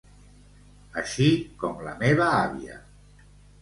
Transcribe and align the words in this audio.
Així 1.03 1.29
com 1.65 1.87
la 1.91 1.95
meva 2.03 2.35
àvia. 2.43 2.85